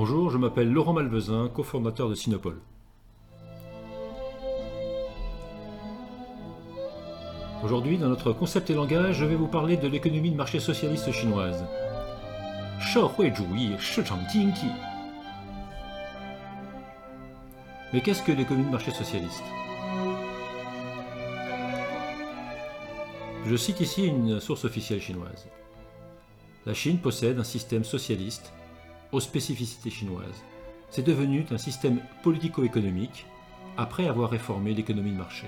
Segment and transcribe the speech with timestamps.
[0.00, 2.60] Bonjour, je m'appelle Laurent Malvezin, cofondateur de Sinopol.
[7.64, 11.10] Aujourd'hui, dans notre concept et langage, je vais vous parler de l'économie de marché socialiste
[11.10, 11.64] chinoise.
[17.92, 19.42] Mais qu'est-ce que l'économie de marché socialiste?
[23.46, 25.48] Je cite ici une source officielle chinoise.
[26.66, 28.52] La Chine possède un système socialiste
[29.12, 30.44] aux spécificités chinoises.
[30.90, 33.26] C'est devenu un système politico-économique
[33.76, 35.46] après avoir réformé l'économie de marché.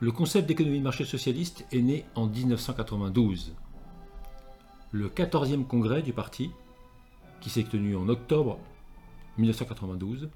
[0.00, 3.54] Le concept d'économie de marché socialiste est né en 1992.
[4.94, 6.50] Le 14e congrès du parti,
[7.40, 8.60] qui s'est tenu en octobre
[9.38, 10.28] 1992,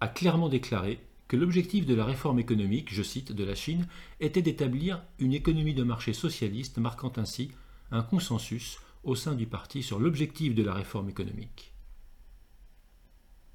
[0.00, 3.88] a clairement déclaré que l'objectif de la réforme économique, je cite, de la Chine,
[4.20, 7.50] était d'établir une économie de marché socialiste, marquant ainsi
[7.90, 11.74] un consensus au sein du parti sur l'objectif de la réforme économique.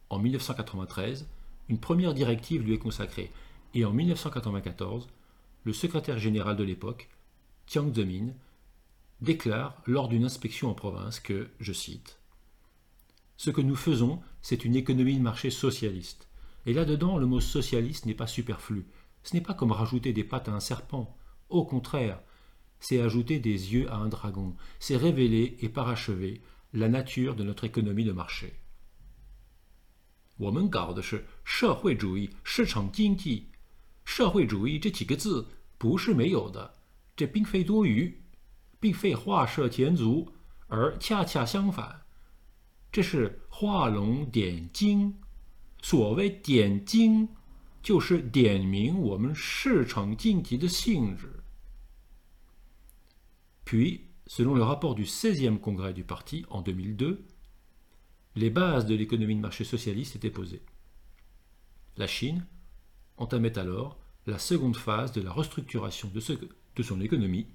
[0.10, 1.26] En 1993,
[1.70, 3.32] une première directive lui est consacrée,
[3.74, 5.08] et en 1994,
[5.64, 7.08] le secrétaire général de l'époque,
[7.66, 8.34] Jiang Zemin,
[9.22, 12.20] déclare lors d'une inspection en province que, je cite,
[13.38, 16.28] Ce que nous faisons, c'est une économie de marché socialiste.
[16.66, 18.86] Et là-dedans, le mot socialiste n'est pas superflu.
[19.24, 21.18] Ce n'est pas comme rajouter des pattes à un serpent.
[21.50, 22.20] Au contraire,
[22.80, 24.56] c'est ajouter des yeux à un dragon.
[24.80, 26.42] C'est révéler et parachever
[26.74, 28.54] la nature de notre économie de marché.
[30.38, 30.50] 我
[38.83, 40.33] 并非多余，并非画蛇添足，
[40.69, 42.03] 而恰恰相反，
[42.91, 45.15] 这是画龙点睛。
[45.81, 47.29] 所谓点睛，
[47.83, 51.43] 就是点明我们市场经济的性质。
[53.65, 57.25] Puis, selon le rapport du 16e congrès du parti en 2002,
[58.35, 60.63] les bases de l'économie de marché socialiste étaient posées.
[61.97, 62.47] La Chine
[63.17, 67.47] entamait alors la seconde phase de la restructuration de, son économie,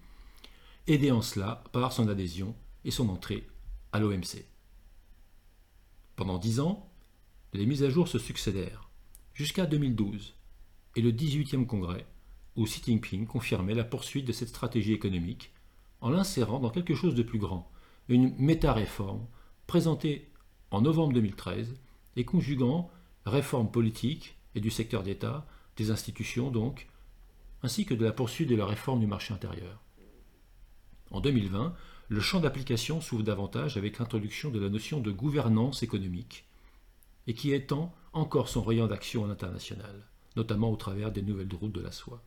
[0.88, 3.46] aidée en cela par son adhésion et son entrée
[3.92, 4.44] à l'OMC.
[6.16, 6.90] Pendant dix ans,
[7.52, 8.90] les mises à jour se succédèrent,
[9.34, 10.34] jusqu'à 2012
[10.96, 12.06] et le 18e congrès,
[12.56, 15.52] où Xi Jinping confirmait la poursuite de cette stratégie économique
[16.00, 17.70] en l'insérant dans quelque chose de plus grand,
[18.08, 19.26] une méta-réforme
[19.66, 20.30] présentée
[20.70, 21.74] en novembre 2013
[22.16, 22.90] et conjuguant
[23.26, 26.88] réforme politique et du secteur d'État des institutions donc,
[27.62, 29.82] ainsi que de la poursuite de la réforme du marché intérieur.
[31.10, 31.74] En 2020,
[32.08, 36.46] le champ d'application s'ouvre davantage avec l'introduction de la notion de gouvernance économique,
[37.26, 41.74] et qui étend encore son rayon d'action à l'international, notamment au travers des nouvelles routes
[41.74, 42.22] de la soie.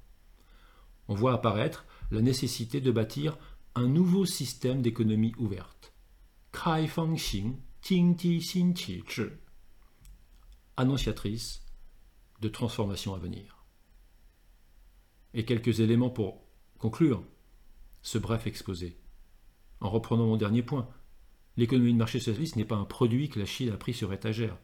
[1.08, 3.38] On voit apparaître la nécessité de bâtir
[3.75, 5.94] un nouveau système d'économie ouverte.
[10.78, 11.66] Annonciatrice
[12.42, 13.66] de transformation à venir.
[15.34, 16.44] Et quelques éléments pour
[16.78, 17.24] conclure
[18.01, 18.97] ce bref exposé.
[19.79, 20.88] En reprenant mon dernier point,
[21.57, 24.57] l'économie de marché socialiste n'est pas un produit que la Chine a pris sur étagère.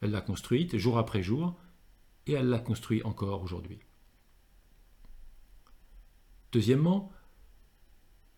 [0.00, 1.56] Elle l'a construite jour après jour
[2.26, 3.78] et elle l'a construit encore aujourd'hui.
[6.52, 7.12] Deuxièmement,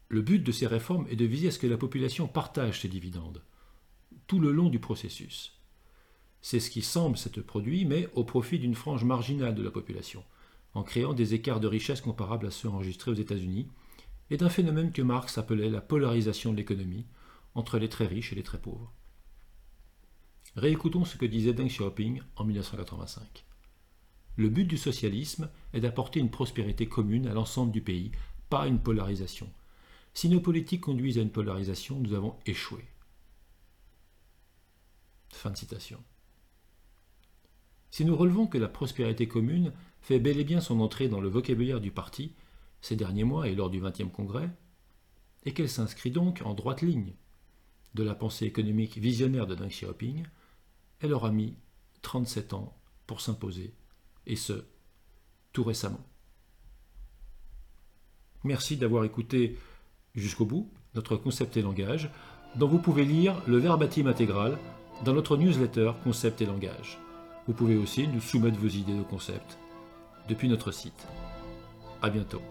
[0.08, 2.88] le but de ces réformes est de viser à ce que la population partage ses
[2.88, 3.42] dividendes
[4.30, 5.58] tout le long du processus.
[6.40, 10.22] C'est ce qui semble s'être produit, mais au profit d'une frange marginale de la population,
[10.72, 13.66] en créant des écarts de richesse comparables à ceux enregistrés aux États-Unis,
[14.30, 17.06] et d'un phénomène que Marx appelait la polarisation de l'économie
[17.54, 18.92] entre les très riches et les très pauvres.
[20.56, 23.44] Réécoutons ce que disait Deng Xiaoping en 1985.
[24.36, 28.12] Le but du socialisme est d'apporter une prospérité commune à l'ensemble du pays,
[28.48, 29.52] pas une polarisation.
[30.14, 32.84] Si nos politiques conduisent à une polarisation, nous avons échoué.
[35.32, 36.02] Fin de citation.
[37.90, 41.28] Si nous relevons que la prospérité commune fait bel et bien son entrée dans le
[41.28, 42.34] vocabulaire du parti
[42.80, 44.50] ces derniers mois et lors du XXe congrès,
[45.44, 47.14] et qu'elle s'inscrit donc en droite ligne
[47.94, 50.24] de la pensée économique visionnaire de Deng Xiaoping,
[51.00, 51.56] elle aura mis
[52.02, 53.74] 37 ans pour s'imposer,
[54.26, 54.64] et ce,
[55.52, 56.04] tout récemment.
[58.44, 59.58] Merci d'avoir écouté
[60.14, 62.10] jusqu'au bout notre concept et langage,
[62.56, 64.58] dont vous pouvez lire le verbatim intégral
[65.04, 66.98] dans notre newsletter Concept et langage.
[67.46, 69.58] Vous pouvez aussi nous soumettre vos idées de concept
[70.28, 71.06] depuis notre site.
[72.02, 72.42] A bientôt.